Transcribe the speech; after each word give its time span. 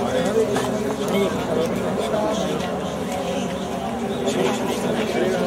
Hare 0.04 0.44
Krishna, 0.44 0.70
Hare 4.74 5.06
Krishna, 5.06 5.38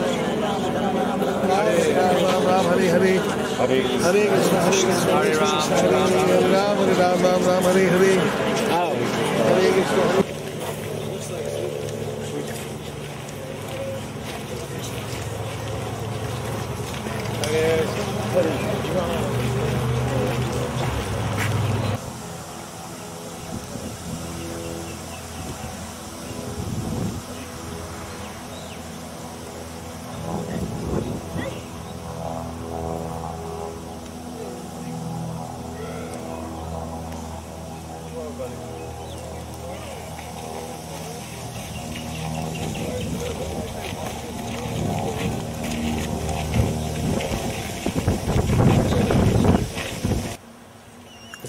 Hare 1.54 1.94
Ram, 1.94 2.26
Ram, 2.26 2.44
Ram 2.48 2.66
Hare 2.66 2.90
Hare. 2.90 3.22
Hare 3.58 3.82
Krishna, 3.84 4.08
Hare 4.08 4.26
Krishna, 4.28 4.64
Hare 4.68 4.82
Krishna 4.88 5.14
Hare 5.14 5.36
Krishna 5.38 5.76
Hare 5.78 6.50
Ram, 6.50 6.78
Hare 6.78 6.96
Ram 6.96 7.22
Ram 7.22 7.42
Ram 7.46 7.64
Hare 7.64 7.86
Hare 7.88 8.14
Oh. 8.72 8.96
Hare 8.96 9.72
Krishna 9.74 10.04
Hare 10.08 10.27
I 38.38 38.40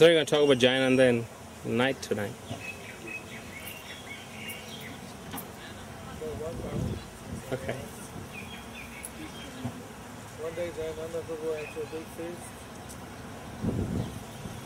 thought 0.01 0.07
you 0.07 0.07
were 0.07 0.15
going 0.15 0.25
to 0.25 0.31
talk 0.33 0.45
about 0.45 0.57
Jayananda 0.57 0.87
and 0.87 0.99
then 0.99 1.27
night 1.67 2.01
tonight. 2.01 2.33
Okay. 7.53 7.77
One 10.41 10.55
day 10.55 10.71
Jayananda 10.71 11.21
Prabhu 11.21 11.53
went 11.53 11.69
to 11.75 11.81
a 11.83 11.87
big 11.93 12.07
feast. 12.17 12.49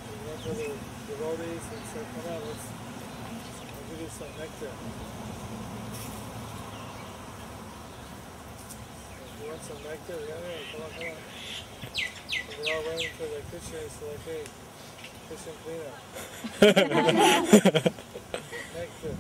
He 0.06 0.15
went 0.28 0.41
to 0.44 0.50
the 0.50 0.71
devotees 1.09 1.65
and 1.72 1.83
said, 1.93 2.06
come 2.15 2.27
on, 2.33 2.41
let's 2.47 2.66
Give 4.19 4.28
you 4.28 4.28
some 4.28 4.37
nectar. 4.39 4.73
You 9.43 9.49
want 9.49 9.62
some 9.62 9.83
nectar? 9.83 10.19
Yeah, 10.28 10.37
yeah, 10.43 10.62
come 10.73 10.83
on, 10.83 10.91
come 10.93 11.06
on. 11.06 11.17
And 12.33 12.56
they 12.59 12.72
all 12.75 12.83
ran 12.83 12.99
into 13.01 13.19
the 13.19 13.41
kitchen 13.51 13.81
said, 13.89 14.09
like, 14.09 14.25
hey, 14.25 14.45
kitchen 15.28 15.55
cleaner. 15.65 15.95
nectar. 18.75 19.15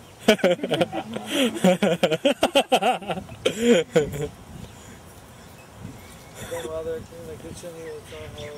While 6.68 6.82
they're 6.84 7.00
cleaning 7.00 7.28
the 7.28 7.36
kitchen, 7.36 7.70
he 7.76 7.82
was 7.84 8.02
talking 8.10 8.28
how 8.36 8.54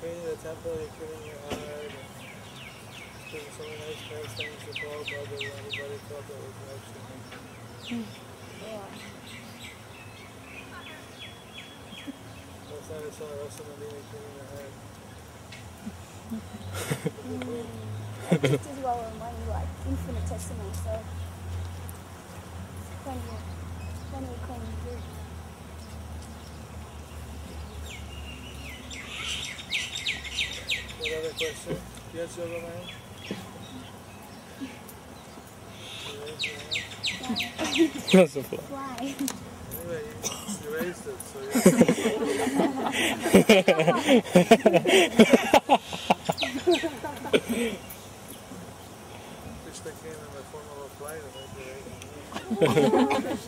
cleaning 0.00 0.24
the 0.24 0.36
temple, 0.36 0.72
you're 0.78 0.92
cleaning 0.98 1.26
your 1.26 1.31
heart, 1.31 1.31
and 1.31 1.31
doing 3.32 3.48
so 3.56 3.64
nice 3.64 3.96
nice 4.12 4.36
things 4.36 4.60
to 4.60 4.76
Prabhupada, 4.76 5.24
that 5.24 5.40
everybody 5.40 5.96
felt 6.04 6.20
that 6.28 6.36
was 6.36 6.52
actually 6.68 7.00
Last 12.68 12.88
night 12.92 13.08
I 13.08 13.12
saw 13.16 13.24
Rasa 13.32 13.62
Nandini 13.64 14.04
cleaning 14.12 14.36
her 14.36 14.48
head. 14.52 14.72
just 18.52 18.68
as 18.68 18.78
well 18.84 19.00
in 19.00 19.14
one 19.18 19.38
like 19.48 19.70
infinitesimal, 19.88 20.72
so 20.84 20.92
when 23.04 23.16
you 23.16 23.36
when 24.12 24.22
you 24.28 24.36
clean 24.44 24.60
your 24.84 25.00
What 31.00 31.12
other 31.16 31.32
question? 31.32 31.76
Yes, 32.14 32.36
Yoga 32.36 32.60
Man? 32.60 32.82
That's 38.12 38.36
a 38.36 38.42
fly. 38.42 38.58
fly. 38.68 39.14
Anyway, 39.80 40.02
you, 40.74 40.94
so 41.04 41.10
Krishna 49.64 49.92
came 50.02 50.12
in 50.12 50.32
the 50.36 50.44
form 50.50 50.66
of 50.72 50.78
a 50.84 50.88
fly 50.96 51.16
to 51.18 51.28
make 51.38 51.56
it. 51.60 53.38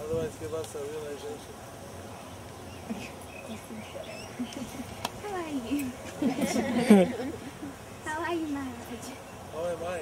Otherwise, 0.00 0.34
give 0.40 0.54
us 0.54 0.74
a 0.74 0.78
realization. 0.80 1.54
How 5.22 5.34
are 5.34 5.50
you? 5.70 5.92
How 8.04 8.22
are 8.22 8.34
you, 8.34 8.46
Maharaj? 8.48 9.25
How 9.56 9.64
am 9.64 9.78
I? 9.88 10.00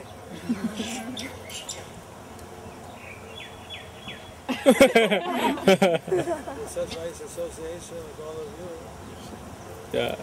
There's 4.64 6.70
such 6.70 6.96
nice 6.96 7.20
association 7.20 7.96
with 7.96 8.20
all 8.20 8.40
of 8.40 8.48
you. 8.58 8.68
Yeah. 9.92 10.16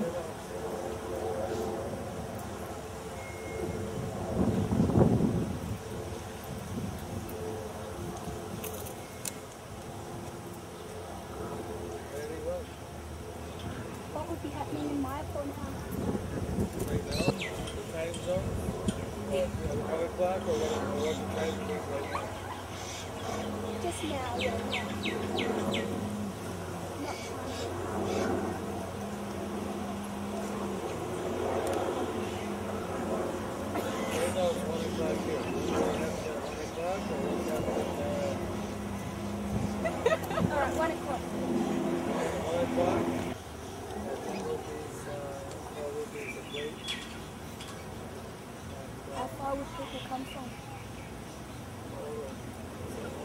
come 50.12 50.26
from? 50.26 50.44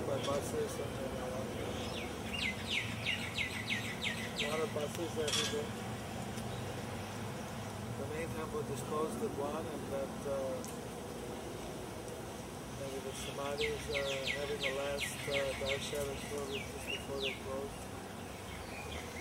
by 0.07 0.19
buses 0.23 0.73
and 0.79 0.93
a 4.39 4.51
lot 4.51 4.61
of 4.63 4.71
buses 4.73 5.11
every 5.19 5.47
day. 5.51 5.67
The 7.99 8.07
main 8.15 8.29
temple 8.39 8.63
disposed 8.71 9.19
of 9.19 9.35
one 9.35 9.67
and 9.67 9.83
that 9.91 10.15
uh, 10.31 10.55
maybe 12.79 12.99
the 13.03 13.15
Samadhis 13.19 13.83
are 13.91 14.23
having 14.39 14.63
the 14.63 14.75
last 14.79 15.11
uh, 15.27 15.35
Darshavik 15.59 16.23
service 16.31 16.63
just 16.71 16.87
before 16.87 17.19
they 17.19 17.35
close. 17.43 17.77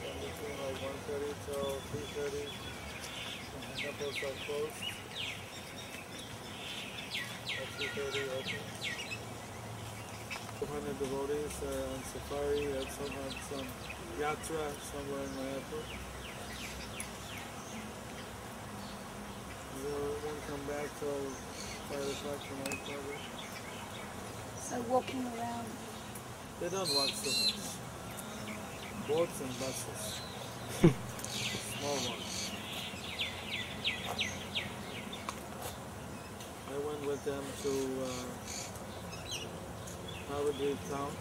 And 0.06 0.16
between 0.22 0.56
like 0.70 0.78
1.30 0.86 1.34
till 1.50 1.82
3.30, 1.98 2.46
the 3.58 3.82
temples 3.82 4.18
are 4.22 4.38
closed. 4.46 4.95
At 7.76 7.82
3.30 7.82 8.24
open. 8.40 8.96
200 10.60 11.00
devotees 11.00 11.60
uh, 11.62 11.94
on 11.94 12.00
safari 12.08 12.72
at 12.72 12.90
some, 12.90 13.12
on 13.12 13.32
some 13.52 13.68
yatra 14.18 14.72
somewhere 14.80 15.24
in 15.24 15.32
Mayapur. 15.36 15.84
They 19.84 19.92
won't 19.92 20.42
come 20.48 20.64
back 20.70 20.88
till 21.00 21.22
5 21.90 22.00
o'clock 22.00 22.40
tonight 22.48 22.80
probably. 22.86 23.20
So 24.62 24.82
walking 24.90 25.24
around. 25.38 25.68
They 26.62 26.70
don't 26.70 26.96
walk 26.96 27.10
so 27.10 27.30
much. 27.30 27.76
Boats 29.08 29.42
and 29.42 29.60
buses. 29.60 30.22
Small 31.78 31.96
ones. 32.10 32.52
I 36.68 36.78
went 36.80 37.02
with 37.02 37.14
them 37.26 37.44
to 37.64 37.70
uh, 37.70 38.26
Navadvip 40.30 40.78
town, 40.92 41.12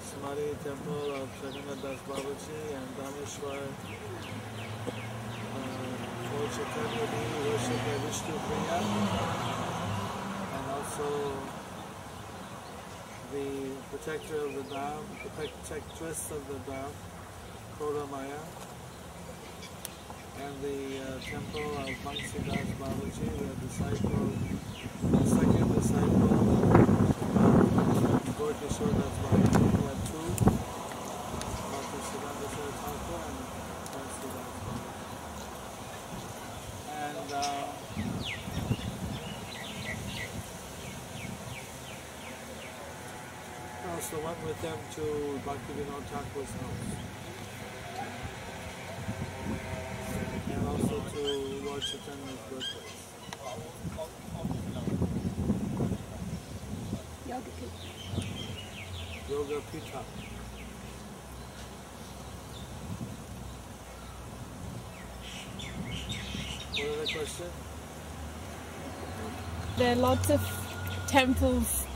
Smari 0.00 0.56
temple 0.64 1.12
of 1.20 1.28
Jagannath 1.44 1.82
Das 1.82 2.00
Babaji 2.08 2.60
and 2.78 2.88
Dameshwar. 2.96 3.60
Uh, 5.52 6.00
worship 6.32 6.70
Vishnu 8.06 8.36
Priya 8.46 8.78
and 10.56 10.66
also 10.70 11.08
the 13.32 13.48
protector 13.90 14.38
of 14.46 14.54
the 14.54 14.74
Dham, 14.74 15.02
the 15.22 15.28
protectress 15.30 16.30
of 16.30 16.48
the 16.48 16.72
Dham, 16.72 16.90
Prauda 17.78 18.10
Maya, 18.10 18.40
the 20.62 20.78
uh, 21.00 21.18
temple 21.20 21.70
of 21.78 21.88
Bansidas 22.04 22.70
Babaji, 22.78 23.28
the 23.38 23.48
disciple, 23.66 24.26
the 25.10 25.24
second 25.26 25.68
disciple 25.74 26.34
of 27.36 27.56
Gaurakishore 28.36 28.94
Das 28.98 29.14
Babaji, 29.22 29.64
who 29.70 29.82
had 29.86 30.00
two, 30.10 30.28
Bhakti 31.70 31.98
Siddhanta 32.08 32.46
Thakur 32.82 33.20
and 33.26 33.38
Bansidas 33.92 34.50
Babaji. 34.64 35.00
And 36.98 37.28
uh, 37.32 37.64
also 43.94 44.16
went 44.24 44.40
with 44.46 44.60
them 44.62 44.78
to 44.94 45.04
Bhakti 45.44 45.72
Vinod 45.74 46.04
Thakur's 46.10 46.52
house. 46.52 46.90
And 50.52 50.62
also 50.66 50.96
to 51.12 51.22
Yoga 57.26 57.50
Pith. 57.58 57.72
Yoga 59.30 59.62
Pita. 59.72 60.00
What 66.76 66.88
other 66.90 67.06
question? 67.06 67.46
There 69.78 69.92
are 69.92 69.96
lots 69.96 70.28
of 70.28 70.40
temples 71.06 71.86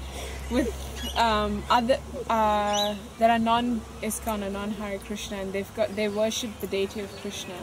with 0.51 0.73
um, 1.15 1.63
other 1.69 1.99
uh, 2.31 2.95
that 3.19 3.31
are 3.31 3.39
non 3.39 3.83
ISKCON 4.01 4.47
or 4.47 4.51
non 4.51 4.71
Hare 4.71 4.99
Krishna, 4.99 5.37
and 5.37 5.53
they've 5.53 5.77
got 5.77 5.95
they 5.95 6.09
worship 6.09 6.59
the 6.61 6.67
deity 6.67 7.01
of 7.01 7.15
Krishna 7.21 7.55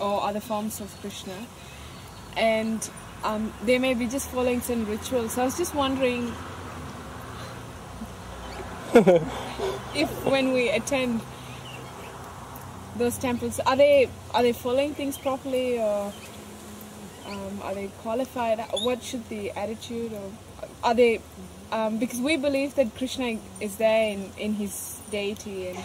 or 0.00 0.24
other 0.24 0.40
forms 0.40 0.80
of 0.80 0.94
Krishna, 1.00 1.36
and 2.36 2.90
um, 3.24 3.52
they 3.64 3.78
may 3.78 3.94
be 3.94 4.06
just 4.06 4.30
following 4.30 4.60
some 4.60 4.86
rituals. 4.86 5.34
So 5.34 5.42
I 5.42 5.44
was 5.46 5.56
just 5.58 5.74
wondering 5.74 6.32
if 9.94 10.10
when 10.24 10.52
we 10.52 10.70
attend 10.70 11.20
those 12.96 13.18
temples, 13.18 13.60
are 13.60 13.76
they 13.76 14.08
are 14.34 14.42
they 14.42 14.52
following 14.52 14.94
things 14.94 15.18
properly 15.18 15.80
or? 15.80 16.12
um, 17.26 17.60
are 17.62 17.74
they 17.74 17.88
qualified? 18.02 18.60
What 18.82 19.02
should 19.02 19.28
the 19.28 19.50
attitude 19.52 20.12
or 20.12 20.32
are 20.84 20.94
they? 20.94 21.20
Um, 21.72 21.98
because 21.98 22.20
we 22.20 22.36
believe 22.36 22.74
that 22.76 22.96
Krishna 22.96 23.38
is 23.60 23.76
there 23.76 24.10
in, 24.10 24.32
in 24.36 24.54
his 24.54 25.00
deity 25.10 25.68
and 25.68 25.78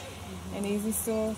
and 0.55 0.65
is 0.65 0.83
he 0.83 0.91
still 0.91 1.35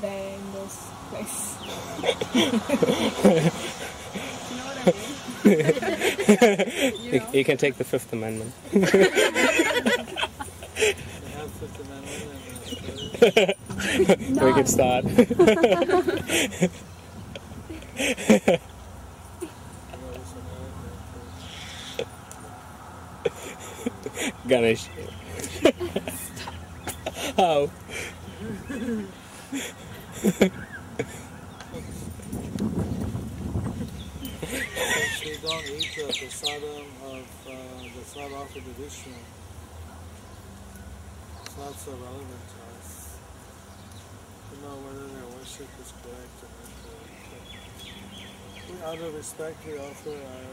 there 0.00 0.34
in 0.34 0.52
those 0.52 0.78
places? 1.06 1.58
you 4.48 4.56
know 4.56 4.64
what 4.64 4.78
I 4.78 4.84
mean? 4.84 5.04
you 7.02 7.12
You, 7.12 7.20
know? 7.20 7.30
you 7.32 7.44
can 7.44 7.56
take 7.56 7.76
the 7.76 7.84
Fifth 7.84 8.12
Amendment. 8.12 8.54
They 11.20 11.30
have 11.30 11.52
Fifth 11.52 11.80
Amendment 11.80 12.32
and 13.22 14.40
We 14.40 14.52
can 14.52 14.66
start. 14.66 15.04
Notice 19.90 20.34
America. 20.36 21.00
Ganesh. 24.46 24.88
How? 27.36 27.70
Eat 35.64 35.88
the 35.96 36.12
prasadam 36.12 36.84
of 37.02 37.24
uh, 37.48 37.56
that's 37.96 38.14
not 38.14 38.30
offered 38.32 38.62
to 38.62 38.70
Vishnu, 38.76 39.12
it's 41.42 41.56
not 41.56 41.74
so 41.80 41.92
relevant 41.92 42.44
to 42.52 42.58
us 42.76 43.16
to 44.50 44.60
know 44.60 44.76
whether 44.84 45.08
their 45.08 45.24
worship 45.32 45.66
is 45.80 45.96
correct 46.04 46.36
or 46.44 46.52
not 46.60 46.70
correct. 46.84 47.56
We, 48.68 48.84
out 48.84 49.00
of 49.00 49.14
respect, 49.16 49.64
we 49.66 49.78
offer 49.78 50.12
our 50.12 50.52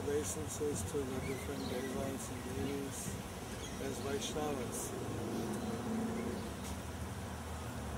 obeisances 0.00 0.82
to 0.88 0.96
the 1.04 1.20
different 1.28 1.68
devas 1.68 2.28
and 2.32 2.40
deities 2.48 3.12
as 3.84 3.94
Vaishnavas. 4.08 4.88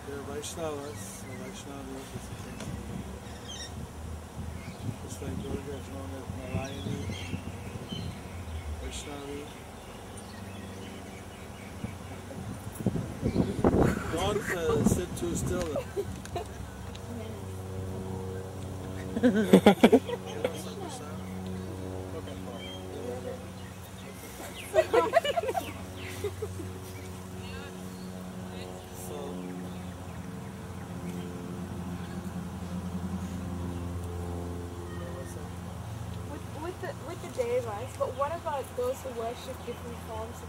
They're 0.08 0.26
Vaishnavas, 0.26 1.22
the 1.22 1.34
Vaishnava 1.38 1.90
representation. 1.94 2.89
Like 5.22 5.42
Durga 5.42 5.74
is 5.76 5.88
known 5.92 6.10
as 6.16 6.24
Narayani, 6.38 7.00
Vaishnavi. 8.82 9.40
Don't 14.14 14.50
uh, 14.50 14.84
sit 14.88 15.16
too 15.16 15.34
still. 15.36 15.70
You 19.22 19.30
don't 19.30 20.72
understand? 20.74 21.20
So, 29.06 29.16
what's 35.16 35.34
that? 35.34 35.50
With, 36.30 36.62
with 36.62 36.79
with 37.06 37.20
the 37.22 37.28
devas, 37.36 37.92
but 37.98 38.10
what 38.18 38.34
about 38.34 38.64
those 38.76 38.98
who 39.02 39.10
worship 39.20 39.56
different 39.66 39.98
forms? 40.08 40.36
Of, 40.42 40.48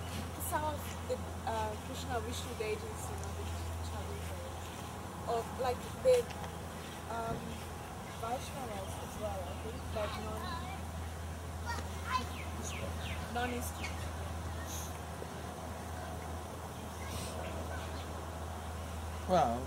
some 0.51 0.63
of 0.65 0.79
the 1.07 1.15
uh, 1.47 1.71
Krishna 1.87 2.19
Vishnu 2.27 2.51
deities, 2.59 3.01
you 3.07 3.15
know, 3.23 3.31
the 3.39 3.45
or 5.31 5.45
like 5.61 5.77
the 6.03 6.19
um, 7.07 7.37
Vaishnavas 8.19 8.91
as 8.99 9.15
well. 9.21 9.39
I 9.47 9.55
think, 9.63 9.79
but 9.95 10.11
non 13.33 13.47
non 13.47 13.49
Eastern. 13.55 13.87
Well, 19.29 19.61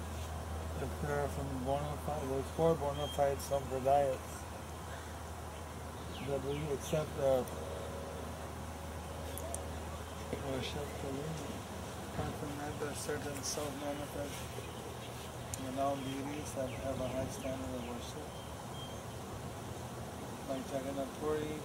if 0.83 0.90
they're 1.00 1.28
from 1.28 1.49
bona 1.64 1.97
fide, 2.04 2.28
there's 2.28 2.50
four 2.57 2.75
bona 2.75 3.07
fide 3.16 3.38
sampradayas 3.38 4.34
that 6.28 6.40
we 6.49 6.57
accept 6.73 7.11
uh, 7.21 7.25
uh, 7.25 7.45
that, 12.25 12.81
there 12.81 12.88
are 12.88 12.95
certain 12.95 13.43
self-manifest, 13.43 14.40
know, 15.76 15.99
deities 16.00 16.50
that 16.57 16.71
have 16.71 16.97
a 17.00 17.09
high 17.09 17.28
standard 17.28 17.75
of 17.76 17.85
worship. 17.88 18.28
Like 20.49 20.64
Jagannath 20.71 21.12
Puri 21.21 21.61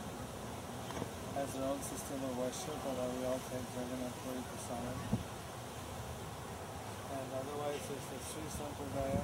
has 1.36 1.54
their 1.54 1.63
own 1.63 1.80
system 1.80 2.20
of 2.25 2.36
worship, 2.36 2.80
although 2.84 3.12
we 3.16 3.24
all 3.32 3.39
take 3.48 3.63
Jagannath 3.63 4.18
Puri 4.28 4.44
Prasadam. 4.44 5.00
And 7.16 7.28
otherwise, 7.32 7.80
there's 7.88 8.08
the 8.12 8.20
Sri 8.28 8.44
Sampradaya, 8.50 9.24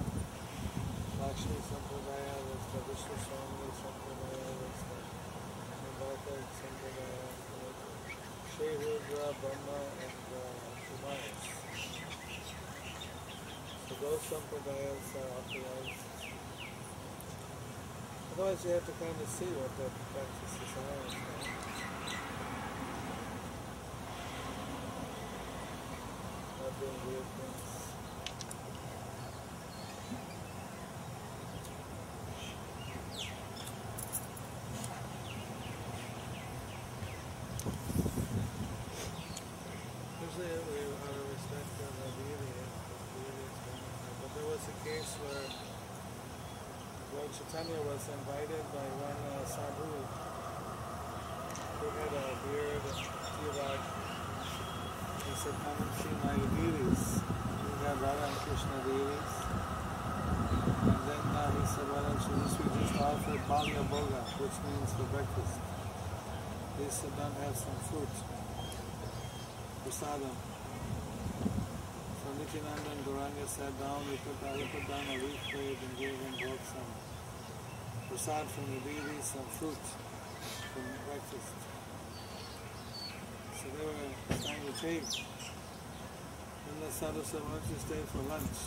Lakshmi 1.20 1.60
Sampradaya, 1.60 2.36
there's 2.46 2.68
the 2.72 2.80
Vishnu 2.88 3.16
Swami 3.20 3.68
Sampradaya, 3.74 4.52
there's 4.64 4.84
the 4.86 4.95
So 13.88 13.94
those 14.02 14.22
Sampradayas 14.22 15.14
are 15.16 15.30
authorized. 15.38 16.06
Otherwise, 18.34 18.66
you 18.66 18.72
have 18.72 18.86
to 18.86 18.92
kind 18.94 19.22
of 19.22 19.28
see 19.30 19.46
what 19.46 19.72
the 19.78 19.86
practices 20.12 20.72
are. 20.76 21.06
Not 26.60 26.74
doing 26.80 27.00
weird 27.06 27.30
things. 27.38 27.76
Usually 40.26 40.52
we 40.68 40.80
out 41.06 41.16
of 41.16 41.26
respect 41.32 41.70
for 41.78 41.88
the 41.96 42.08
deity, 42.18 42.52
the 42.52 43.08
deity 43.16 43.46
is 43.46 43.58
magnified. 43.64 44.16
But 44.20 44.30
there 44.36 44.48
was 44.52 44.64
a 44.68 44.76
case 44.84 45.16
where 45.24 45.48
Lord 47.16 47.32
Chaitanya 47.56 47.88
was 47.88 48.04
invited 48.12 48.68
by 48.76 48.84
one 49.00 49.22
uh, 49.32 49.40
sadhu 49.48 49.88
who 51.80 51.88
had 51.88 52.12
a 52.12 52.28
beard 52.44 52.84
and 52.84 53.00
tirag. 53.00 53.80
He 55.24 55.32
said, 55.40 55.56
come 55.64 55.80
and 55.80 55.94
see 55.96 56.12
my 56.20 56.36
deities. 56.36 57.24
We 57.24 57.72
have 57.88 57.96
Radha 58.04 58.28
and 58.28 58.40
Krishna 58.44 58.76
deities. 58.84 59.34
And 60.84 61.00
then 61.08 61.24
uh, 61.32 61.48
he 61.56 61.64
said, 61.64 61.88
why 61.96 62.04
don't 62.04 62.20
you 62.28 62.36
just, 62.44 62.60
we 62.60 62.68
just 62.76 63.00
offer 63.00 63.40
Balya 63.48 63.88
Bhoga, 63.88 64.20
which 64.36 64.58
means 64.68 64.92
for 64.92 65.08
breakfast. 65.16 65.56
They 66.76 66.92
said, 66.92 67.16
don't 67.16 67.40
have 67.40 67.56
some 67.56 67.80
fruit. 67.88 68.16
Prasadam. 69.88 70.36
So 72.20 72.28
Nityananda 72.36 72.90
and 72.92 73.02
Gauranga 73.08 73.48
sat 73.48 73.72
down, 73.80 74.04
they 74.12 74.20
put, 74.28 74.44
put 74.44 74.84
down 74.92 75.08
a 75.08 75.24
leaf 75.24 75.40
plate 75.48 75.80
and 75.80 75.94
gave 75.96 76.20
him 76.20 76.36
both 76.36 76.60
some 76.68 77.15
prasad 78.16 78.48
from 78.48 78.64
the 78.72 78.80
deities, 78.80 79.26
some 79.26 79.44
fruit 79.60 79.84
from 80.72 80.84
breakfast. 81.06 81.56
So 83.58 83.66
they 83.76 83.86
were 83.86 84.40
trying 84.42 84.66
to 84.72 84.76
take. 84.80 85.10
Then 86.64 86.76
the 86.80 86.92
sadhu 86.92 87.24
said, 87.26 87.42
why 87.42 87.60
don't 87.60 87.68
you 87.70 87.76
stay 87.78 88.02
for 88.08 88.24
lunch? 88.30 88.60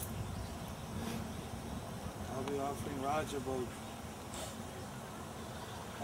I'll 2.34 2.42
be 2.42 2.58
offering 2.58 3.00
Raja 3.02 3.36
Bhog. 3.38 3.66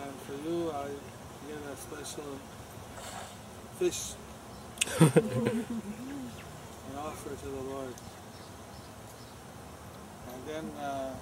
And 0.00 0.14
for 0.24 0.36
you, 0.48 0.70
I 0.70 0.88
get 1.46 1.60
a 1.70 1.76
special 1.76 2.40
fish 3.78 4.14
and 5.00 5.66
offer 6.96 7.28
to 7.28 7.46
the 7.46 7.60
Lord. 7.60 7.94
And 10.32 10.40
then 10.48 10.64
uh, 10.82 11.14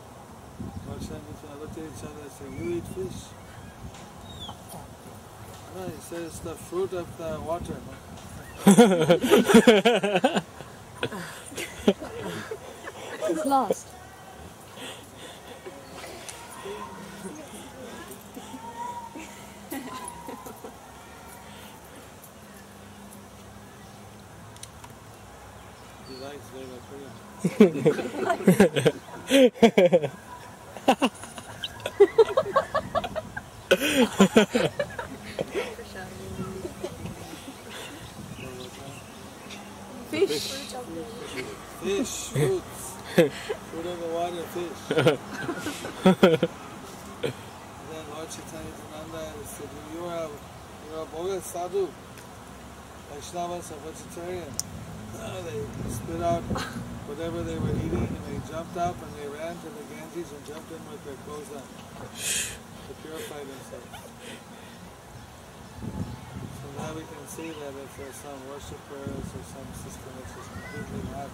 Shankar 1.03 1.57
looked 1.61 1.79
at 1.79 1.85
each 1.85 2.05
other 2.05 2.23
and 2.23 2.33
said, 2.33 2.53
You 2.59 2.77
eat 2.77 2.87
fish? 2.89 3.21
No, 5.77 5.83
he 5.89 6.01
said 6.01 6.23
it's 6.23 6.39
the 6.41 6.55
fruit 6.55 6.93
of 6.93 7.19
the 7.19 7.41
water. 7.41 7.77
It's 13.29 13.45
lost. 13.47 13.87
He 26.09 26.15
likes 26.17 26.49
Veda 26.55 26.79
Priya. 29.79 30.13
Fish. 40.11 40.53
Fish, 41.83 42.29
fruits. 42.29 42.95
Fruit 43.15 43.87
of 43.87 44.01
the 44.01 44.07
water, 44.09 44.43
fish. 44.55 44.81
then 47.91 48.05
Lord 48.15 48.29
Chaitanya 48.31 48.73
Nanda 48.93 49.33
said, 49.47 49.69
You 49.95 50.05
are 50.05 50.25
a, 50.25 50.29
you 50.29 50.97
are 50.99 51.03
a 51.03 51.07
bogus 51.07 51.45
sadhu. 51.47 51.89
Vaishnavas 53.13 53.73
are 53.73 53.81
vegetarian. 53.91 54.53
They 55.13 55.61
spit 55.91 56.23
out 56.23 56.43
whatever 57.05 57.43
they 57.43 57.59
were 57.59 57.75
eating 57.77 58.09
and 58.09 58.25
they 58.31 58.41
jumped 58.49 58.77
up 58.77 58.97
and 58.97 59.13
they 59.21 59.29
ran 59.29 59.53
to 59.53 59.69
the 59.69 59.85
Ganges 59.93 60.33
and 60.33 60.41
jumped 60.47 60.71
in 60.73 60.81
with 60.89 61.05
their 61.05 61.19
clothes 61.29 61.51
on 61.53 61.61
to 61.61 62.93
purify 63.05 63.45
themselves. 63.45 64.09
So 66.57 66.65
now 66.81 66.97
we 66.97 67.05
can 67.05 67.25
see 67.29 67.53
that 67.53 67.75
if 67.77 67.91
there's 68.01 68.17
some 68.17 68.41
worshippers 68.49 69.27
or 69.37 69.45
some 69.45 69.69
system 69.85 70.11
which 70.17 70.33
is 70.33 70.49
completely 70.49 71.05
not 71.13 71.29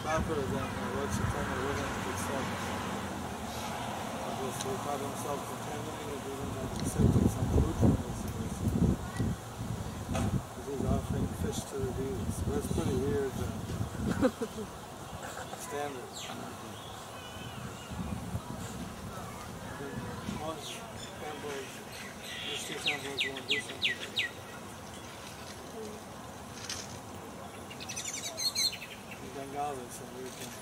proper, 0.00 0.40
then 0.40 0.68
Lord 0.96 1.10
Chaitanya 1.12 1.58
wouldn't 1.60 1.92
accept. 2.16 2.86
He 4.36 4.52
thought 4.62 5.00
himself 5.00 5.40
contaminated, 5.46 6.22
he 6.22 6.30
wouldn't 6.30 6.56
have 6.56 6.70
accepted 6.80 7.26
some 7.34 7.48
food 7.50 7.74
from 7.76 7.92
this 7.98 8.20
person. 8.30 8.70
Because 10.06 10.66
he's 10.70 10.84
to. 11.76 11.82
That's 12.50 12.66
pretty 12.72 12.96
weird 12.96 13.32
uh, 13.36 14.28
standard. 15.60 16.08
Won't 23.26 23.48
do 23.48 23.58
something 23.60 23.94
like 23.98 24.14
that. 24.16 24.30
In 29.22 29.30
Bengal, 29.36 29.72
there's 29.74 29.92
some 29.92 30.10
weird 30.16 30.32
thing. 30.32 30.52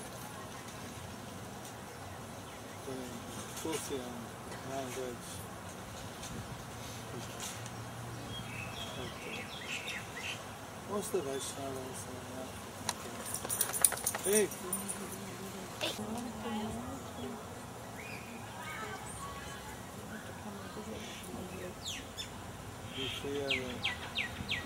Putting 2.85 3.13
tulsi 3.61 3.95
on 3.95 4.01
uh, 4.71 4.83
most 10.95 11.13
of 11.13 11.23
Vaishnavas 11.27 12.07
are 12.07 12.23
not. 12.39 12.47
Hey! 14.23 14.47
You 22.95 23.07
free 23.19 23.43
of 23.43 23.51
the 23.51 23.75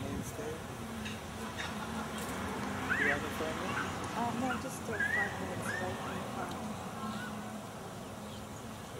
mainstay? 0.05 0.53
You 2.93 3.09
on 3.09 3.17
the 3.17 3.31
phone? 3.33 3.57
Uh, 4.13 4.29
no, 4.39 4.49
just 4.61 4.77
still 4.83 5.01
five 5.01 5.33
minutes 5.41 5.65
away 5.65 5.93
from 5.97 6.13
the 6.13 6.29
farm. 6.37 6.61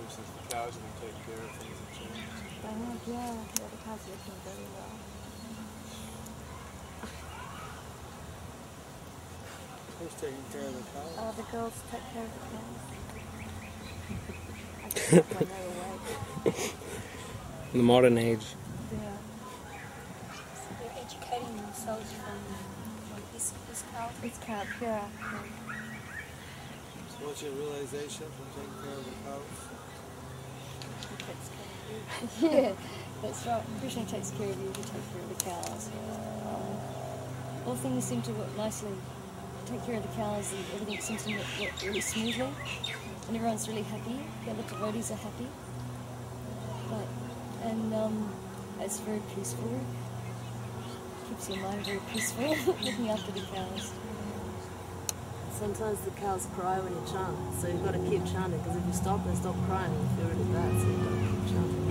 Since 0.10 0.30
the 0.34 0.42
cows 0.50 0.74
have 0.74 0.82
been 0.82 0.98
taken 0.98 1.22
care 1.30 1.46
of, 1.46 1.52
things 1.62 1.78
have 1.78 1.94
changed. 1.94 2.26
I 2.66 2.74
know, 2.74 2.98
yeah, 3.06 3.38
yeah, 3.38 3.70
the 3.70 3.78
cows 3.86 4.02
are 4.02 4.18
looking 4.18 4.42
very 4.44 4.66
well. 4.74 5.19
Who's 10.00 10.14
taking 10.14 10.44
care 10.52 10.62
of 10.62 10.76
the 10.76 10.84
cow? 10.92 11.24
Uh, 11.24 11.32
the 11.34 11.44
girls 11.52 11.74
take 11.92 12.06
care 12.14 12.24
of 12.24 12.32
the 12.34 12.40
cows. 12.56 12.84
I 14.80 14.88
just 14.96 15.12
when 15.12 15.48
they 15.50 15.64
were 15.68 15.88
awake. 16.46 16.74
In 17.74 17.78
the 17.80 17.84
modern 17.84 18.18
age. 18.18 18.46
Yeah. 18.94 19.18
They're 20.80 20.96
educating 21.04 21.56
themselves 21.58 22.14
from 22.14 22.40
like 23.14 23.28
this 23.34 23.52
this 23.68 23.84
cow. 23.94 24.10
It's 24.24 24.38
cow, 24.38 24.64
yeah. 24.82 25.04
So 27.10 27.26
what's 27.28 27.42
your 27.44 27.52
realization 27.52 28.28
from 28.32 28.48
taking 28.56 28.80
care 28.80 28.96
of 28.96 29.04
the 29.04 29.12
cows? 29.28 29.60
Yeah. 32.40 32.72
That's 33.22 33.46
right. 33.46 33.64
Krishna 33.82 34.06
takes 34.06 34.32
care 34.32 34.50
of 34.50 34.58
you. 34.58 34.68
You 34.68 34.74
take 34.74 34.86
care 34.86 35.22
of 35.22 35.38
the 35.38 35.44
cows. 35.44 35.90
Um, 36.48 37.68
all 37.68 37.76
things 37.76 38.06
seem 38.06 38.22
to 38.22 38.32
work 38.32 38.56
nicely. 38.56 38.94
Take 39.70 39.86
care 39.86 39.98
of 39.98 40.02
the 40.02 40.10
cows, 40.16 40.52
and 40.52 40.66
everything 40.74 41.00
seems 41.00 41.24
to 41.26 41.32
work, 41.36 41.46
work 41.62 41.74
really 41.86 42.02
smoothly, 42.02 42.50
and 43.28 43.36
everyone's 43.36 43.68
really 43.68 43.84
happy. 43.84 44.20
The 44.44 44.52
other 44.52 44.64
devotees 44.64 45.12
are 45.12 45.16
happy. 45.16 45.46
But, 46.90 47.06
and 47.70 47.94
um, 47.94 48.34
it's 48.80 49.00
very 49.02 49.22
peaceful. 49.36 49.80
Keeps 51.30 51.50
your 51.50 51.60
mind 51.60 51.86
very 51.86 52.00
peaceful, 52.12 52.50
looking 52.84 53.10
after 53.10 53.32
the 53.32 53.42
cows. 53.42 53.92
Sometimes 55.52 56.02
the 56.02 56.12
cows 56.12 56.48
cry 56.56 56.80
when 56.80 56.94
you 56.94 57.04
chant, 57.06 57.38
so 57.62 57.68
you've 57.68 57.84
got 57.86 57.92
to 57.94 58.00
keep 58.10 58.26
chanting 58.26 58.58
because 58.58 58.76
if 58.76 58.86
you 58.88 58.94
stop, 58.94 59.24
they 59.28 59.36
stop 59.36 59.56
crying. 59.68 59.94
You 59.94 60.10
feel 60.18 60.30
really 60.34 60.50
bad, 60.50 60.72
so 60.82 60.88
you've 60.90 61.04
got 61.06 61.14
to 61.14 61.20
keep 61.30 61.46
chanting. 61.54 61.86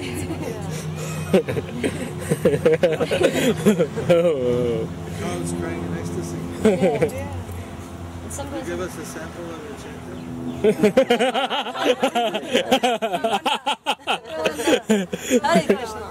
oh, 4.11 4.83
The 4.83 5.15
Cows 5.23 5.53
crying 5.61 5.83
in 5.85 5.93
ecstasy. 5.97 6.39
Yeah. 6.65 7.38
And 8.29 8.37
Can 8.37 8.47
you 8.47 8.53
sometimes 8.53 8.69
give 8.69 8.81
us 8.81 8.99
a 8.99 9.07
sample 9.07 9.45
of 9.51 9.65
your 9.65 9.77
chanting? 9.81 10.19
Hare 15.43 15.65
Krishna. 15.77 16.05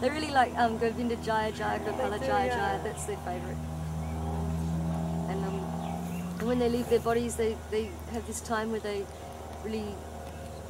They 0.00 0.08
really 0.10 0.30
like 0.30 0.54
um, 0.56 0.78
Govinda 0.78 1.16
Jaya 1.16 1.52
Jaya, 1.52 1.78
Gopala 1.80 2.18
Jaya 2.18 2.50
Jaya. 2.50 2.80
That's 2.84 3.04
their 3.06 3.16
favourite. 3.18 3.56
And 5.28 5.44
um, 5.46 5.60
when 6.46 6.58
they 6.58 6.68
leave 6.68 6.88
their 6.90 7.00
bodies, 7.00 7.36
they, 7.36 7.56
they 7.70 7.90
have 8.12 8.26
this 8.26 8.40
time 8.42 8.70
where 8.70 8.80
they 8.80 9.06
really 9.64 9.94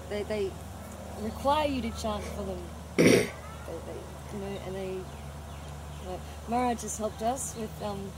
they, 0.08 0.22
they 0.24 0.50
require 1.20 1.66
you 1.68 1.82
to 1.82 1.90
chant 2.00 2.22
for 2.22 2.42
them. 2.44 2.58
they, 2.96 3.04
they, 3.06 3.28
you 4.32 4.38
know, 4.38 4.60
and 4.66 4.74
they 4.74 4.98
Maharaj 6.48 6.80
just 6.82 6.98
helped 6.98 7.22
us 7.22 7.54
with 7.58 7.70
um, 7.82 8.10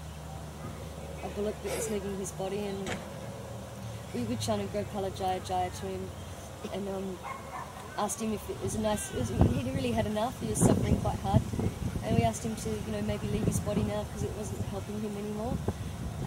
a 1.24 1.28
bullock 1.28 1.60
that 1.62 1.76
was 1.76 1.90
leaving 1.90 2.16
his 2.16 2.32
body, 2.32 2.58
and 2.58 2.96
we 4.14 4.22
would 4.22 4.40
chant 4.40 4.72
Gopala 4.72 5.16
Jaya 5.16 5.40
Jaya 5.40 5.70
to 5.70 5.86
him, 5.86 6.10
and 6.72 6.88
um, 6.88 7.18
asked 7.98 8.20
him 8.20 8.32
if 8.32 8.48
it 8.50 8.56
was 8.62 8.74
a 8.74 8.80
nice. 8.80 9.12
Was, 9.14 9.28
he 9.28 9.70
really 9.70 9.92
had 9.92 10.06
enough. 10.06 10.40
He 10.40 10.48
was 10.48 10.58
suffering 10.58 10.96
quite 11.00 11.18
hard, 11.20 11.42
and 12.04 12.16
we 12.16 12.22
asked 12.22 12.44
him 12.44 12.56
to, 12.56 12.68
you 12.68 12.92
know, 12.92 13.02
maybe 13.02 13.26
leave 13.28 13.44
his 13.44 13.60
body 13.60 13.82
now 13.82 14.04
because 14.04 14.22
it 14.22 14.32
wasn't 14.36 14.64
helping 14.66 15.00
him 15.00 15.16
anymore. 15.16 15.56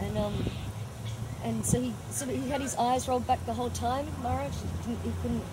And 0.01 0.17
um, 0.17 0.33
and 1.43 1.65
so 1.65 1.79
he 1.79 1.93
sort 2.09 2.31
of 2.31 2.43
he 2.43 2.49
had 2.49 2.61
his 2.61 2.75
eyes 2.75 3.07
rolled 3.07 3.27
back 3.27 3.45
the 3.45 3.53
whole 3.53 3.69
time. 3.69 4.07
Maharaj, 4.23 4.51
he 4.51 4.67
couldn't, 4.81 5.03
he 5.03 5.11
couldn't 5.21 5.43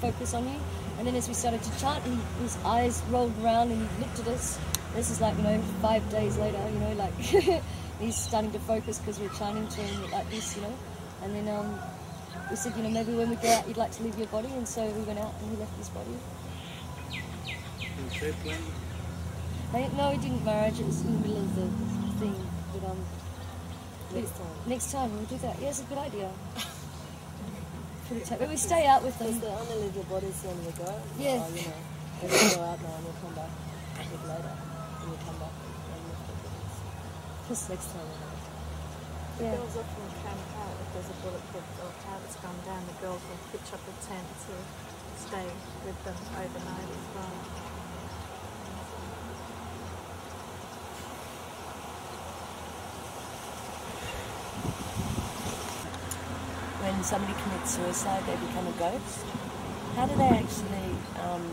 focus 0.00 0.34
on 0.34 0.44
you. 0.44 0.58
And 0.98 1.06
then 1.06 1.16
as 1.16 1.28
we 1.28 1.34
started 1.34 1.62
to 1.62 1.80
chant, 1.80 2.04
he, 2.04 2.16
his 2.42 2.56
eyes 2.64 3.02
rolled 3.10 3.32
around 3.42 3.70
and 3.70 3.80
he 3.80 4.00
looked 4.00 4.18
at 4.20 4.28
us. 4.28 4.58
This 4.94 5.10
is 5.10 5.20
like 5.20 5.36
you 5.36 5.42
know 5.44 5.60
five 5.80 6.08
days 6.10 6.36
later, 6.38 6.58
you 6.72 6.78
know, 6.80 6.92
like 6.94 7.14
he's 8.00 8.16
starting 8.16 8.50
to 8.52 8.58
focus 8.60 8.98
because 8.98 9.18
we're 9.20 9.28
chanting 9.30 9.66
to 9.68 9.80
him 9.80 10.10
like 10.10 10.28
this, 10.30 10.56
you 10.56 10.62
know. 10.62 10.74
And 11.22 11.34
then 11.34 11.48
um, 11.48 11.78
we 12.50 12.56
said, 12.56 12.76
you 12.76 12.82
know, 12.82 12.90
maybe 12.90 13.12
when 13.14 13.30
we 13.30 13.36
go 13.36 13.48
out, 13.48 13.68
you'd 13.68 13.76
like 13.76 13.92
to 13.92 14.02
leave 14.02 14.18
your 14.18 14.26
body. 14.28 14.48
And 14.48 14.66
so 14.66 14.84
we 14.84 15.02
went 15.02 15.18
out 15.18 15.32
and 15.40 15.50
he 15.50 15.56
left 15.56 15.76
his 15.78 15.88
body. 15.90 16.16
In 17.98 18.10
shape 18.10 18.34
plane? 18.42 18.56
I, 19.72 19.88
no, 19.96 20.10
we 20.10 20.16
didn't 20.16 20.44
marriage. 20.44 20.80
It 20.80 20.86
was 20.86 21.00
in 21.02 21.12
the 21.22 21.28
middle 21.28 21.42
of 21.44 21.54
the 21.54 21.66
thing. 22.18 22.34
But 22.72 22.90
um, 22.90 22.98
Next 24.12 24.32
time. 24.36 24.46
next 24.66 24.90
time 24.92 25.12
we'll 25.14 25.24
do 25.26 25.36
that. 25.38 25.56
Yeah, 25.60 25.68
it's 25.68 25.80
a 25.80 25.84
good 25.84 25.98
idea. 25.98 26.30
Pretty 28.08 28.24
tight. 28.24 28.40
But 28.40 28.48
we 28.48 28.56
stay 28.56 28.86
out 28.86 29.04
with 29.04 29.16
Because 29.18 29.38
them. 29.38 29.42
they 29.42 29.54
only 29.54 29.84
leave 29.84 29.94
your 29.94 30.04
bodies 30.04 30.42
when 30.42 30.56
you 30.64 30.72
go. 30.72 30.92
Yeah. 31.16 31.44
Or, 31.46 31.50
you 31.54 31.62
know, 31.62 32.26
they 32.26 32.56
go 32.56 32.62
out 32.62 32.82
now 32.82 32.94
and 32.96 33.04
you'll 33.04 33.20
come 33.22 33.34
back 33.34 33.50
a 33.94 34.02
bit 34.10 34.26
later. 34.26 34.52
And 35.00 35.10
you 35.10 35.18
come 35.24 35.36
back 35.40 35.54
and 35.56 36.00
lift 36.08 36.24
the 36.28 36.34
bodies. 36.44 36.76
Just 37.48 37.70
Next 37.70 37.88
time. 37.92 38.04
yeah. 39.40 39.56
Girls 39.56 39.76
often 39.80 40.06
camp 40.22 40.44
out 40.60 40.76
if 40.80 40.88
there's 40.92 41.10
a 41.10 41.16
bulletproof 41.24 41.66
or 41.80 41.90
that's 42.04 42.36
gone 42.36 42.60
down. 42.68 42.82
The 42.86 42.96
girls 43.00 43.22
will 43.24 43.42
pitch 43.50 43.68
up 43.72 43.80
a 43.80 43.94
tent 44.04 44.28
to 44.46 44.54
stay 45.20 45.48
with 45.84 45.98
them 46.04 46.16
overnight 46.36 46.90
as 46.92 47.06
well. 47.16 47.34
When 56.80 57.04
somebody 57.04 57.34
commits 57.42 57.76
suicide, 57.76 58.24
they 58.26 58.36
become 58.36 58.66
a 58.66 58.72
ghost. 58.72 59.18
How 59.96 60.06
do 60.06 60.16
they 60.16 60.28
actually 60.28 60.96
um, 61.20 61.44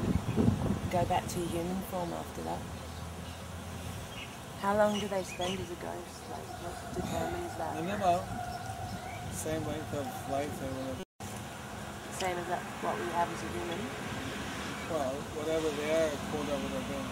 go 0.90 1.04
back 1.06 1.28
to 1.28 1.40
human 1.40 1.82
form 1.92 2.14
after 2.14 2.42
that? 2.44 2.60
How 4.68 4.76
long 4.76 5.00
do 5.00 5.08
they 5.08 5.24
spend 5.24 5.56
as 5.64 5.72
a 5.72 5.80
ghost? 5.80 6.28
Like, 6.28 6.44
what 6.60 6.76
determines 6.92 7.56
that? 7.56 7.72
About 7.88 8.28
same 9.32 9.64
length 9.64 9.96
of 9.96 10.04
life 10.28 10.52
they 10.60 10.68
would. 10.68 11.08
Same 12.20 12.36
as 12.36 12.48
that, 12.52 12.60
what 12.84 13.00
we 13.00 13.08
have 13.16 13.32
as 13.32 13.40
a 13.40 13.50
human. 13.56 13.80
Well, 14.92 15.16
whatever 15.40 15.72
they 15.72 15.88
are, 15.88 16.12
quota 16.36 16.52
would 16.60 16.76
have 16.76 16.84
been. 16.84 17.08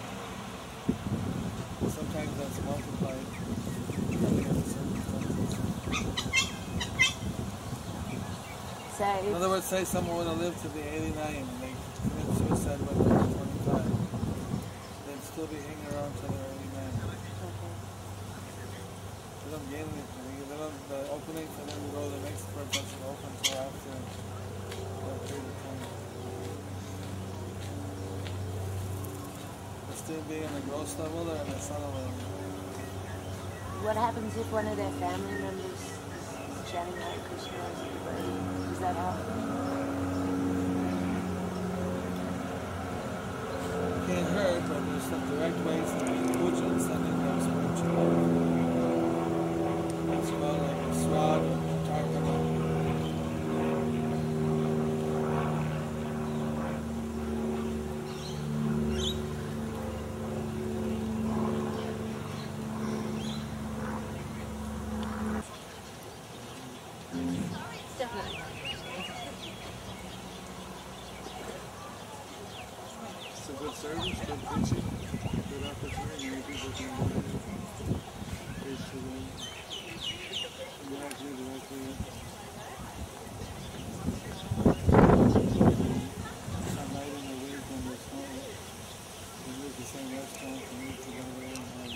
Sometimes 1.96 2.28
that's 2.36 2.60
multiplied. 2.60 3.24
depending 3.24 4.52
on 4.52 4.60
the 4.60 4.68
circumstances. 4.68 5.56
So 9.00 9.08
In 9.16 9.32
other 9.32 9.48
words, 9.48 9.64
say 9.64 9.88
someone 9.88 10.20
would 10.20 10.28
have 10.28 10.44
lived 10.44 10.60
to 10.60 10.68
be 10.76 10.84
89 10.84 11.40
and 11.40 11.48
they 11.64 11.72
commit 12.04 12.36
suicide 12.36 12.84
when 12.84 13.00
they 13.00 13.16
were 13.16 13.32
25. 13.64 13.80
They'd 15.08 15.24
still 15.24 15.48
be 15.48 15.56
hanging 15.56 15.88
around 15.96 16.12
till 16.20 16.36
they're 16.36 16.52
89. 16.52 16.55
They 19.46 19.52
don't 19.52 19.70
gain 19.70 19.86
anything. 19.86 20.42
They 20.50 20.58
don't, 20.58 20.74
the 20.90 21.06
opening 21.06 21.46
for 21.54 21.62
them 21.70 21.78
to 21.78 21.88
go 21.94 22.02
to 22.02 22.10
the 22.10 22.22
next 22.26 22.50
person 22.50 22.66
doesn't 22.66 22.98
open 23.06 23.30
until 23.30 23.62
after 23.62 23.94
that 23.94 25.18
period 25.22 25.46
of 25.46 25.54
time. 25.62 25.86
Still 29.94 30.22
being 30.26 30.50
the 30.50 30.60
gross 30.66 30.98
level 30.98 31.30
on 31.30 31.46
the 31.46 31.54
level. 31.54 32.10
what 33.86 33.94
happens 33.94 34.36
if 34.36 34.50
one 34.50 34.66
of 34.66 34.76
their 34.76 34.90
family 34.98 35.38
members 35.38 35.62
is 35.62 35.90
chanting 36.66 36.98
Hare 36.98 37.22
Krishna 37.30 37.54
as 37.54 37.78
a 37.78 37.84
devotee? 37.86 38.34
Does 38.66 38.78
that 38.82 38.96
help? 38.98 39.14
Can't 44.10 44.26
hurt, 44.26 44.62
but 44.66 44.80
there's 44.90 45.06
some 45.06 45.22
direct 45.30 45.58
ways 45.62 45.86
to 45.86 46.02
be 46.02 46.34
puja 46.34 46.66
and 46.66 46.82
sending 46.82 47.18
them 47.22 47.38
spiritual. 47.46 48.46
It's 50.36 50.44
about 50.44 50.60
like 50.60 50.76
a 50.76 50.94
srad 50.94 51.40
or 51.40 51.56
tarpana. 51.86 52.36
It's 73.32 73.48
a 73.48 73.52
good 73.52 73.74
service, 73.74 74.04
good 74.04 74.40
teaching, 74.52 74.84
good 75.48 75.64
opportunity. 75.64 76.28
Many 76.28 76.42
people 76.42 76.70
can 76.76 76.90
preach 78.60 78.84
to 78.90 78.96
them 78.96 79.24
directly, 80.88 81.30
directly. 81.34 81.82
Some 86.74 86.90
night 86.94 87.10
in 87.10 87.24
the 87.26 87.36
week 87.42 87.62
when 87.66 87.80
there's 87.86 88.04
snow, 88.06 88.26
we 89.42 89.50
use 89.66 89.74
the 89.76 89.86
same 89.86 90.10
restaurant 90.14 90.60
to 90.62 90.74
meet 90.78 90.98
together 91.02 91.42
and 91.42 91.56
have 91.56 91.94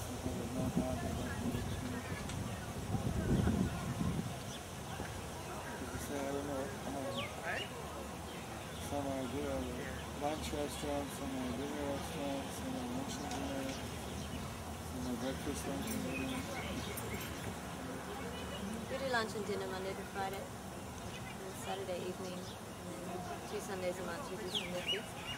something 0.00 0.34
that's 0.40 0.54
not 0.56 0.70
hard 0.80 0.96
about 0.96 1.28
the 1.40 1.60
say, 6.00 6.16
I 6.16 6.32
don't 6.32 6.46
know, 6.48 6.64
um, 6.88 7.16
some 8.88 9.04
are 9.06 9.24
good 9.28 9.44
at 9.44 9.62
lunch 10.22 10.48
restaurants, 10.80 11.12
some 11.18 11.28
are 11.28 11.52
dinner 11.60 11.84
restaurants, 11.92 12.56
some 12.56 12.72
are 12.72 12.88
lunch 12.96 13.14
and 13.20 13.28
dinner, 13.36 15.16
breakfast, 15.20 15.62
lunch 15.68 15.88
and 15.92 16.00
dinner. 16.08 16.40
We 18.88 18.94
do 18.96 19.06
lunch 19.12 19.32
and 19.36 19.44
dinner 19.46 19.66
Monday 19.70 19.90
to 19.90 20.04
Friday, 20.14 20.40
and 20.40 21.54
Saturday 21.66 22.00
evening, 22.00 22.32
and 22.32 23.00
then 23.12 23.20
two 23.52 23.60
Sundays 23.60 23.98
a 24.00 24.04
month 24.08 24.30
we 24.30 24.36
do 24.36 24.48
Sunday 24.50 24.80
feast 24.88 25.30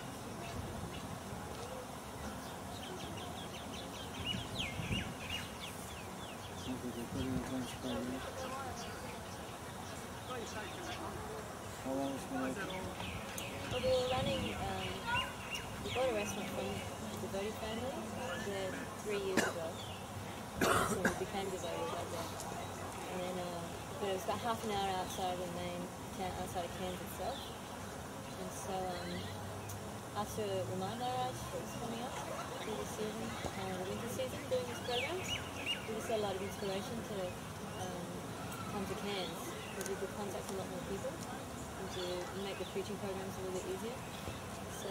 got 16.03 16.15
arrested 16.19 16.43
from 16.51 16.67
the 16.67 17.27
Devoti 17.31 17.53
family 17.63 17.95
uh, 17.95 18.75
three 19.07 19.23
years 19.23 19.39
ago. 19.39 19.67
so 20.67 20.99
we 20.99 21.15
became 21.23 21.47
devoted 21.47 21.95
like 21.95 22.11
that. 22.11 22.31
And 23.07 23.19
then, 23.23 23.37
uh, 23.39 23.63
but 24.03 24.11
it 24.11 24.15
was 24.19 24.25
about 24.27 24.43
half 24.43 24.59
an 24.67 24.71
hour 24.75 24.91
outside 24.99 25.39
the 25.39 25.51
main 25.55 25.79
town, 26.19 26.35
outside 26.43 26.67
of 26.67 26.75
Cairns 26.83 26.99
itself. 27.07 27.39
And 27.39 28.51
so 28.51 28.75
um, 28.75 29.11
after 30.19 30.43
Reminder 30.75 31.07
Raj 31.07 31.39
was 31.55 31.71
coming 31.79 32.03
up 32.03 32.15
through 32.19 32.79
the 32.83 32.89
season, 32.99 33.27
uh, 33.47 33.71
the 33.79 33.87
winter 33.87 34.11
season, 34.11 34.43
doing 34.51 34.67
this 34.75 34.83
program, 34.83 35.19
we 35.23 35.91
just 36.03 36.11
got 36.11 36.19
a 36.19 36.25
lot 36.27 36.35
of 36.35 36.43
inspiration 36.43 36.99
to 37.15 37.19
um, 37.79 38.03
come 38.75 38.85
to 38.91 38.97
Cairns 39.07 39.43
because 39.71 39.87
we 39.87 39.95
could 40.03 40.11
contact 40.19 40.51
a 40.51 40.55
lot 40.59 40.67
more 40.67 40.83
people 40.91 41.15
and 41.15 41.87
to 41.95 42.05
make 42.43 42.59
the 42.59 42.67
preaching 42.75 42.99
programs 42.99 43.39
a 43.39 43.41
little 43.47 43.55
bit 43.55 43.71
easier. 43.71 43.99
So 44.83 44.89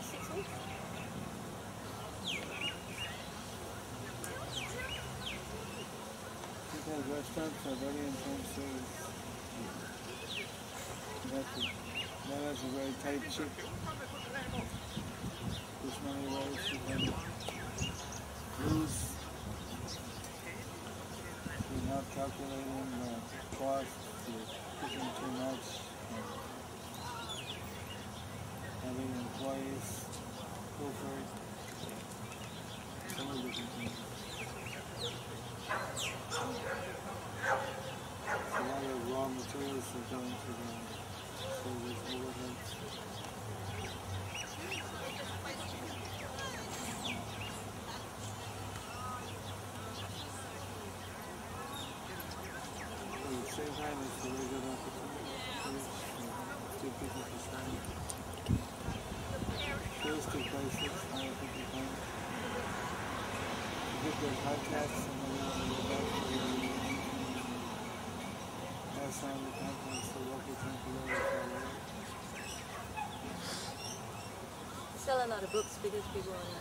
six. 0.00 0.26
Because 6.72 7.04
restaurants 7.06 7.62
are 7.66 7.78
very 7.78 8.02
intense. 8.08 8.52
That's 11.30 12.62
a, 12.62 12.66
very 12.66 12.94
tight 13.04 13.22
ship. 13.30 13.50
This 15.84 15.96
many 16.04 16.26
ways 16.26 16.62
you 16.72 16.78
can 16.88 17.02
lose. 18.68 18.98
You're 21.70 21.86
not 21.88 22.04
calculating 22.14 22.88
the 22.98 23.12
cost, 23.56 23.94
you're 24.82 25.10
too 25.20 25.30
much. 25.38 26.51
Having 28.92 29.08
employees. 29.16 29.88
So. 30.78 30.84
A 38.28 38.62
lot 38.68 38.84
of 38.84 39.10
raw 39.10 39.28
materials 39.28 39.88
are 39.96 40.06
going 40.12 40.34
to 40.36 40.50
the 40.52 40.68
service 41.40 42.02
overhead. 42.12 42.56
But 53.08 53.32
at 53.32 53.40
the 53.40 53.52
same 53.52 53.72
time, 53.72 53.98
it's 54.04 54.20
a 54.20 54.28
very 54.28 54.46
good 54.48 54.64
opportunity 54.68 55.32
to 56.78 56.86
people 57.00 57.22
to. 57.24 58.31
A 60.02 60.08
lot 60.08 60.18
of 60.18 60.26
people 60.32 61.62
come. 61.70 61.86
Get 64.02 64.14
their 64.18 64.34
and 64.98 65.22
then 65.22 65.38
they 65.38 65.68
go 65.68 65.78
back 65.86 66.06
to 66.10 66.26
the 66.26 66.50
pass 68.98 69.22
on 69.22 69.38
the 69.38 69.52
to 69.52 70.18
local 70.26 70.54
temporary 70.58 71.22
sell 75.02 75.18
a 75.24 75.26
lot 75.26 75.42
of 75.42 75.50
books 75.52 75.78
because 75.82 76.04
people 76.14 76.32
want 76.32 76.46
to 76.46 76.56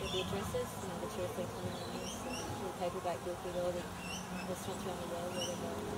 get 0.00 0.12
the 0.12 0.20
addresses, 0.20 0.68
you 0.80 0.88
know, 0.88 0.96
the 1.00 1.08
tourists 1.14 1.36
that 1.36 1.48
come 1.52 1.64
in 1.64 1.76
and 2.00 2.08
so 2.08 2.32
a 2.32 2.72
paperback 2.80 3.18
book 3.24 3.38
with 3.44 3.56
all 3.56 3.72
the 3.72 3.84
restaurants 4.48 4.84
around 4.84 5.00
the 5.00 5.08
world 5.12 5.36
where 5.36 5.46
they 5.46 5.52
go. 5.52 5.96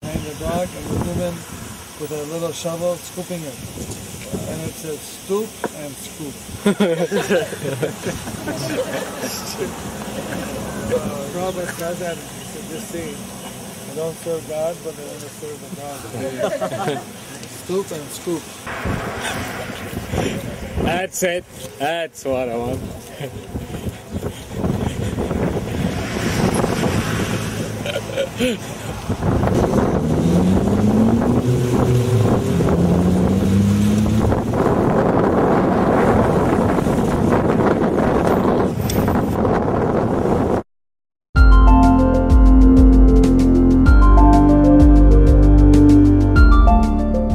Behind 0.00 0.20
the 0.24 0.34
dog 0.40 0.68
and 0.74 0.86
the 0.86 0.96
woman 1.04 1.34
a 2.14 2.26
little 2.32 2.52
shovel 2.52 2.96
scooping 2.96 3.42
it. 3.42 3.58
And 4.48 4.60
it 4.62 4.74
says 4.74 5.00
stoop 5.00 5.48
and 5.76 5.94
scoop. 5.94 6.34
uh, 10.94 11.38
Robert 11.38 11.68
said 11.74 11.96
that 11.96 12.16
said, 12.16 12.70
just 12.70 12.88
see, 12.88 13.14
I 13.90 13.94
don't 13.96 14.16
serve 14.16 14.48
God, 14.48 14.76
but 14.84 14.94
I 14.98 15.02
want 15.04 15.20
to 15.20 15.28
serve 15.28 15.60
the 15.60 15.68
God. 15.80 17.00
stoop 17.64 17.90
and 17.90 18.10
scoop. 18.10 18.42
That's 20.84 21.22
it. 21.22 21.44
That's 21.78 22.24
what 22.24 22.48
I 22.48 22.56
want. 22.56 22.80